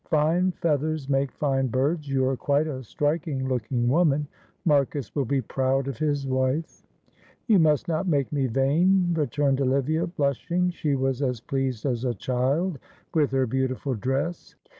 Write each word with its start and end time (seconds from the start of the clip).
Fine 0.09 0.53
feathers 0.53 1.07
make 1.07 1.31
fine 1.31 1.67
birds. 1.67 2.07
You 2.09 2.27
are 2.27 2.35
quite 2.35 2.65
a 2.65 2.83
striking 2.83 3.47
looking 3.47 3.87
woman. 3.87 4.25
Marcus 4.65 5.13
will 5.13 5.25
be 5.25 5.41
proud 5.43 5.87
of 5.87 5.99
his 5.99 6.25
wife." 6.25 6.81
"You 7.45 7.59
must 7.59 7.87
not 7.87 8.07
make 8.07 8.31
me 8.31 8.47
vain," 8.47 9.13
returned 9.15 9.61
Olivia, 9.61 10.07
blushing. 10.07 10.71
She 10.71 10.95
was 10.95 11.21
as 11.21 11.39
pleased 11.39 11.85
as 11.85 12.03
a 12.03 12.15
child 12.15 12.79
with 13.13 13.29
her 13.29 13.45
beautiful 13.45 13.93
dress. 13.93 14.55